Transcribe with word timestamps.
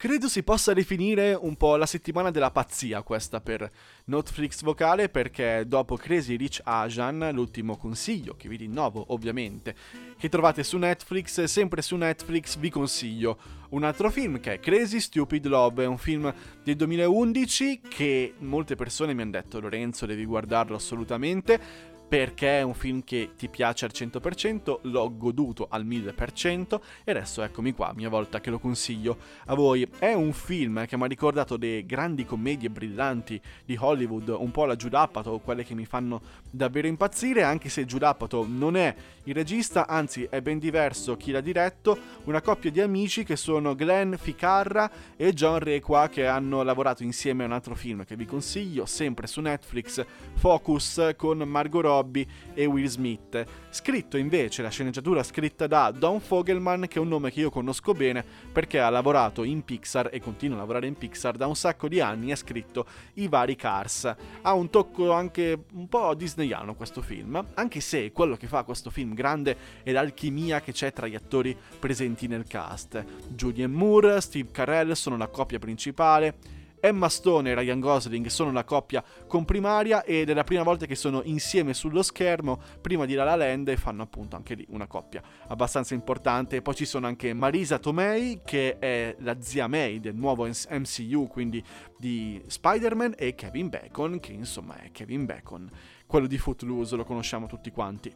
Credo 0.00 0.28
si 0.28 0.44
possa 0.44 0.74
definire 0.74 1.34
un 1.34 1.56
po' 1.56 1.74
la 1.74 1.84
settimana 1.84 2.30
della 2.30 2.52
pazzia 2.52 3.02
questa 3.02 3.40
per 3.40 3.68
Netflix 4.04 4.62
vocale 4.62 5.08
perché 5.08 5.64
dopo 5.66 5.96
Crazy 5.96 6.36
Rich 6.36 6.60
Asian, 6.62 7.30
l'ultimo 7.32 7.76
consiglio 7.76 8.36
che 8.36 8.48
vi 8.48 8.58
rinnovo 8.58 9.06
ovviamente, 9.08 9.74
che 10.16 10.28
trovate 10.28 10.62
su 10.62 10.78
Netflix, 10.78 11.42
sempre 11.42 11.82
su 11.82 11.96
Netflix 11.96 12.58
vi 12.58 12.70
consiglio 12.70 13.40
un 13.70 13.82
altro 13.82 14.08
film 14.08 14.38
che 14.38 14.52
è 14.52 14.60
Crazy 14.60 15.00
Stupid 15.00 15.44
Love, 15.46 15.82
è 15.82 15.86
un 15.88 15.98
film 15.98 16.32
del 16.62 16.76
2011 16.76 17.80
che 17.88 18.34
molte 18.38 18.76
persone 18.76 19.14
mi 19.14 19.22
hanno 19.22 19.32
detto 19.32 19.58
Lorenzo 19.58 20.06
devi 20.06 20.24
guardarlo 20.24 20.76
assolutamente 20.76 21.96
perché 22.08 22.60
è 22.60 22.62
un 22.62 22.72
film 22.72 23.04
che 23.04 23.32
ti 23.36 23.48
piace 23.48 23.84
al 23.84 23.90
100%, 23.94 24.78
l'ho 24.82 25.16
goduto 25.16 25.66
al 25.68 25.86
1000% 25.86 26.80
e 27.04 27.10
adesso 27.10 27.42
eccomi 27.42 27.72
qua, 27.72 27.92
mia 27.94 28.08
volta 28.08 28.40
che 28.40 28.48
lo 28.48 28.58
consiglio 28.58 29.18
a 29.44 29.54
voi. 29.54 29.86
È 29.98 30.14
un 30.14 30.32
film 30.32 30.86
che 30.86 30.96
mi 30.96 31.02
ha 31.02 31.06
ricordato 31.06 31.56
le 31.58 31.84
grandi 31.84 32.24
commedie 32.24 32.70
brillanti 32.70 33.38
di 33.62 33.76
Hollywood, 33.78 34.28
un 34.28 34.50
po' 34.50 34.64
la 34.64 34.74
Giudapato, 34.74 35.38
quelle 35.40 35.64
che 35.64 35.74
mi 35.74 35.84
fanno 35.84 36.22
davvero 36.50 36.86
impazzire, 36.86 37.42
anche 37.42 37.68
se 37.68 37.84
Giudapato 37.84 38.46
non 38.48 38.76
è 38.76 38.94
il 39.24 39.34
regista, 39.34 39.86
anzi 39.86 40.26
è 40.30 40.40
ben 40.40 40.58
diverso 40.58 41.14
chi 41.18 41.30
l'ha 41.30 41.42
diretto, 41.42 41.98
una 42.24 42.40
coppia 42.40 42.70
di 42.70 42.80
amici 42.80 43.22
che 43.22 43.36
sono 43.36 43.74
Glenn 43.74 44.14
Ficarra 44.14 44.90
e 45.14 45.34
John 45.34 45.58
Requa 45.58 46.08
che 46.08 46.26
hanno 46.26 46.62
lavorato 46.62 47.02
insieme 47.02 47.42
a 47.42 47.46
un 47.46 47.52
altro 47.52 47.74
film 47.74 48.06
che 48.06 48.16
vi 48.16 48.24
consiglio, 48.24 48.86
sempre 48.86 49.26
su 49.26 49.42
Netflix, 49.42 50.02
Focus 50.36 51.10
con 51.16 51.38
Margot 51.40 51.82
Robbie 51.82 51.96
Robbie 51.98 52.26
e 52.54 52.64
Will 52.64 52.86
Smith. 52.86 53.44
Scritto 53.70 54.16
invece, 54.16 54.62
la 54.62 54.70
sceneggiatura 54.70 55.22
scritta 55.22 55.66
da 55.66 55.90
Don 55.90 56.20
Fogelman, 56.20 56.86
che 56.88 56.98
è 56.98 57.02
un 57.02 57.08
nome 57.08 57.30
che 57.30 57.40
io 57.40 57.50
conosco 57.50 57.92
bene 57.92 58.24
perché 58.52 58.80
ha 58.80 58.88
lavorato 58.88 59.42
in 59.42 59.64
Pixar 59.64 60.10
e 60.12 60.20
continua 60.20 60.56
a 60.56 60.60
lavorare 60.60 60.86
in 60.86 60.96
Pixar 60.96 61.36
da 61.36 61.46
un 61.46 61.56
sacco 61.56 61.88
di 61.88 62.00
anni 62.00 62.32
ha 62.32 62.36
scritto 62.36 62.86
i 63.14 63.28
vari 63.28 63.56
Cars. 63.56 64.14
Ha 64.42 64.52
un 64.52 64.70
tocco 64.70 65.12
anche 65.12 65.64
un 65.72 65.88
po' 65.88 66.14
disneyano 66.14 66.74
questo 66.74 67.02
film, 67.02 67.44
anche 67.54 67.80
se 67.80 68.12
quello 68.12 68.36
che 68.36 68.46
fa 68.46 68.62
questo 68.62 68.90
film 68.90 69.14
grande 69.14 69.56
è 69.82 69.90
l'alchimia 69.90 70.60
che 70.60 70.72
c'è 70.72 70.92
tra 70.92 71.06
gli 71.06 71.14
attori 71.14 71.56
presenti 71.78 72.26
nel 72.28 72.46
cast. 72.46 73.04
Julian 73.28 73.72
Moore, 73.72 74.20
Steve 74.20 74.50
Carell 74.50 74.92
sono 74.92 75.16
la 75.16 75.26
coppia 75.26 75.58
principale, 75.58 76.36
Emma 76.80 77.08
Stone 77.08 77.50
e 77.50 77.54
Ryan 77.54 77.80
Gosling 77.80 78.26
sono 78.26 78.50
una 78.50 78.64
coppia 78.64 79.02
comprimaria 79.26 80.04
ed 80.04 80.30
è 80.30 80.34
la 80.34 80.44
prima 80.44 80.62
volta 80.62 80.86
che 80.86 80.94
sono 80.94 81.22
insieme 81.24 81.74
sullo 81.74 82.02
schermo 82.02 82.60
prima 82.80 83.04
di 83.04 83.14
La 83.14 83.24
La 83.24 83.36
Land 83.36 83.68
e 83.68 83.76
fanno 83.76 84.02
appunto 84.02 84.36
anche 84.36 84.54
lì 84.54 84.66
una 84.70 84.86
coppia 84.86 85.22
abbastanza 85.48 85.94
importante. 85.94 86.62
Poi 86.62 86.74
ci 86.74 86.84
sono 86.84 87.06
anche 87.06 87.32
Marisa 87.34 87.78
Tomei 87.78 88.40
che 88.44 88.78
è 88.78 89.16
la 89.20 89.40
zia 89.40 89.66
May 89.66 90.00
del 90.00 90.14
nuovo 90.14 90.46
MCU, 90.46 91.26
quindi 91.28 91.62
di 91.96 92.42
Spider-Man 92.46 93.14
e 93.16 93.34
Kevin 93.34 93.68
Bacon 93.68 94.20
che 94.20 94.32
insomma 94.32 94.76
è 94.80 94.90
Kevin 94.90 95.24
Bacon, 95.24 95.70
quello 96.06 96.26
di 96.26 96.38
Footloose, 96.38 96.96
lo 96.96 97.04
conosciamo 97.04 97.46
tutti 97.46 97.70
quanti. 97.70 98.12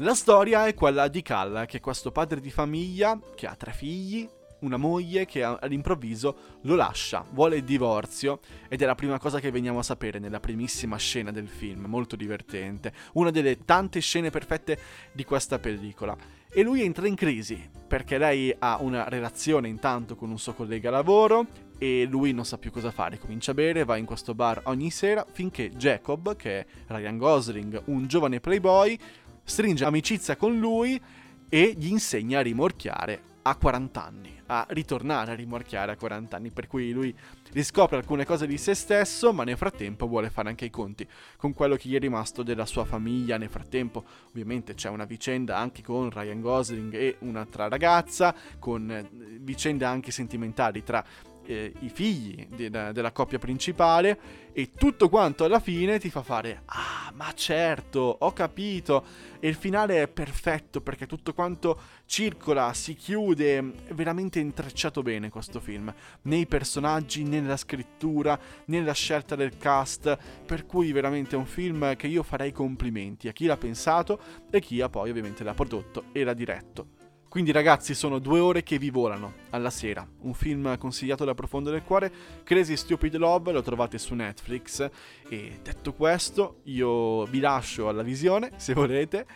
La 0.00 0.14
storia 0.14 0.66
è 0.66 0.74
quella 0.74 1.08
di 1.08 1.22
Cal, 1.22 1.64
che 1.66 1.78
è 1.78 1.80
questo 1.80 2.12
padre 2.12 2.40
di 2.40 2.52
famiglia 2.52 3.18
che 3.34 3.48
ha 3.48 3.56
tre 3.56 3.72
figli, 3.72 4.28
una 4.60 4.76
moglie 4.76 5.26
che 5.26 5.42
all'improvviso 5.42 6.58
lo 6.62 6.74
lascia, 6.74 7.24
vuole 7.30 7.56
il 7.56 7.64
divorzio 7.64 8.40
ed 8.68 8.82
è 8.82 8.86
la 8.86 8.94
prima 8.94 9.18
cosa 9.18 9.40
che 9.40 9.50
veniamo 9.50 9.78
a 9.78 9.82
sapere 9.82 10.18
nella 10.18 10.40
primissima 10.40 10.96
scena 10.96 11.30
del 11.30 11.48
film, 11.48 11.86
molto 11.86 12.16
divertente, 12.16 12.92
una 13.14 13.30
delle 13.30 13.64
tante 13.64 14.00
scene 14.00 14.30
perfette 14.30 14.78
di 15.12 15.24
questa 15.24 15.58
pellicola. 15.58 16.16
E 16.50 16.62
lui 16.62 16.82
entra 16.82 17.06
in 17.06 17.14
crisi 17.14 17.68
perché 17.86 18.16
lei 18.16 18.54
ha 18.58 18.78
una 18.80 19.08
relazione 19.08 19.68
intanto 19.68 20.16
con 20.16 20.30
un 20.30 20.38
suo 20.38 20.54
collega 20.54 20.88
lavoro 20.88 21.46
e 21.78 22.06
lui 22.08 22.32
non 22.32 22.46
sa 22.46 22.58
più 22.58 22.70
cosa 22.70 22.90
fare, 22.90 23.18
comincia 23.18 23.50
a 23.50 23.54
bere, 23.54 23.84
va 23.84 23.96
in 23.96 24.06
questo 24.06 24.34
bar 24.34 24.62
ogni 24.64 24.90
sera 24.90 25.26
finché 25.30 25.70
Jacob, 25.70 26.36
che 26.36 26.60
è 26.60 26.66
Ryan 26.86 27.18
Gosling, 27.18 27.82
un 27.86 28.06
giovane 28.06 28.40
playboy, 28.40 28.98
stringe 29.44 29.84
amicizia 29.84 30.36
con 30.36 30.58
lui 30.58 31.00
e 31.48 31.74
gli 31.76 31.88
insegna 31.88 32.40
a 32.40 32.42
rimorchiare 32.42 33.22
a 33.48 33.56
40 33.56 34.04
anni 34.04 34.38
a 34.50 34.66
ritornare 34.70 35.32
a 35.32 35.34
rimorchiare 35.34 35.92
a 35.92 35.96
40 35.96 36.36
anni, 36.36 36.50
per 36.50 36.66
cui 36.66 36.90
lui 36.92 37.14
riscopre 37.52 37.96
alcune 37.96 38.24
cose 38.24 38.46
di 38.46 38.56
se 38.56 38.74
stesso, 38.74 39.32
ma 39.32 39.44
nel 39.44 39.56
frattempo 39.56 40.06
vuole 40.06 40.30
fare 40.30 40.48
anche 40.48 40.64
i 40.64 40.70
conti 40.70 41.06
con 41.36 41.52
quello 41.52 41.76
che 41.76 41.88
gli 41.88 41.94
è 41.94 41.98
rimasto 41.98 42.42
della 42.42 42.66
sua 42.66 42.84
famiglia. 42.84 43.36
Nel 43.36 43.50
frattempo, 43.50 44.04
ovviamente, 44.28 44.74
c'è 44.74 44.88
una 44.88 45.04
vicenda 45.04 45.58
anche 45.58 45.82
con 45.82 46.10
Ryan 46.10 46.40
Gosling 46.40 46.94
e 46.94 47.16
un'altra 47.20 47.68
ragazza, 47.68 48.34
con 48.58 48.90
eh, 48.90 49.08
vicende 49.40 49.84
anche 49.84 50.10
sentimentali 50.10 50.82
tra 50.82 51.04
eh, 51.48 51.72
i 51.80 51.88
figli 51.88 52.46
de- 52.46 52.68
de- 52.68 52.92
della 52.92 53.10
coppia 53.10 53.38
principale 53.38 54.18
e 54.52 54.70
tutto 54.76 55.08
quanto 55.08 55.44
alla 55.44 55.60
fine 55.60 55.98
ti 55.98 56.10
fa 56.10 56.22
fare 56.22 56.62
ah 56.66 57.10
ma 57.14 57.32
certo 57.34 58.16
ho 58.20 58.32
capito. 58.32 59.04
E 59.40 59.48
il 59.48 59.54
finale 59.54 60.02
è 60.02 60.08
perfetto 60.08 60.80
perché 60.80 61.06
tutto 61.06 61.32
quanto 61.32 61.80
circola 62.06 62.72
si 62.74 62.94
chiude 62.94 63.72
veramente 63.92 64.40
intrecciato 64.40 65.02
bene 65.02 65.30
questo 65.30 65.60
film 65.60 65.92
nei 66.22 66.46
personaggi 66.46 67.22
nella 67.22 67.56
scrittura 67.56 68.38
nella 68.66 68.92
scelta 68.92 69.36
del 69.36 69.56
cast 69.56 70.16
per 70.44 70.66
cui 70.66 70.90
veramente 70.92 71.36
è 71.36 71.38
un 71.38 71.46
film 71.46 71.94
che 71.96 72.08
io 72.08 72.22
farei 72.22 72.50
complimenti 72.52 73.28
a 73.28 73.32
chi 73.32 73.46
l'ha 73.46 73.56
pensato 73.56 74.20
e 74.50 74.60
chi 74.60 74.80
ha 74.80 74.88
poi 74.88 75.10
ovviamente 75.10 75.44
l'ha 75.44 75.54
prodotto 75.54 76.04
e 76.12 76.24
l'ha 76.24 76.34
diretto 76.34 76.97
quindi 77.28 77.52
ragazzi 77.52 77.94
sono 77.94 78.18
due 78.18 78.40
ore 78.40 78.62
che 78.62 78.78
vi 78.78 78.90
volano 78.90 79.34
alla 79.50 79.70
sera, 79.70 80.06
un 80.20 80.32
film 80.32 80.78
consigliato 80.78 81.24
da 81.24 81.34
profondo 81.34 81.70
del 81.70 81.82
cuore, 81.82 82.10
Crazy 82.42 82.76
Stupid 82.76 83.14
Love, 83.16 83.52
lo 83.52 83.62
trovate 83.62 83.98
su 83.98 84.14
Netflix. 84.14 84.88
E 85.28 85.60
detto 85.62 85.92
questo 85.92 86.60
io 86.64 87.24
vi 87.26 87.40
lascio 87.40 87.88
alla 87.88 88.02
visione 88.02 88.52
se 88.56 88.72
volete 88.72 89.26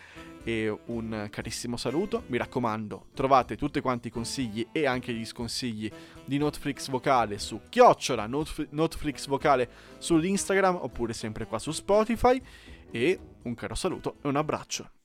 e 0.43 0.75
un 0.87 1.27
carissimo 1.29 1.77
saluto, 1.77 2.23
mi 2.27 2.37
raccomando 2.37 3.07
trovate 3.13 3.55
tutti 3.55 3.79
quanti 3.79 4.07
i 4.07 4.11
consigli 4.11 4.67
e 4.71 4.85
anche 4.85 5.13
gli 5.13 5.23
sconsigli 5.23 5.89
di 6.25 6.37
Netflix 6.37 6.89
Vocale 6.89 7.37
su 7.37 7.61
chiocciola 7.69 8.27
Netflix 8.27 9.27
Vocale 9.27 9.69
sull'Instagram 9.99 10.75
oppure 10.81 11.13
sempre 11.13 11.45
qua 11.45 11.59
su 11.59 11.71
Spotify. 11.71 12.41
E 12.91 13.19
un 13.43 13.55
caro 13.55 13.75
saluto 13.75 14.17
e 14.21 14.27
un 14.27 14.35
abbraccio. 14.35 15.02